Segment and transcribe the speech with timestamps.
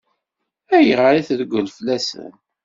[0.77, 2.31] Ayɣer i treggel fell-asen?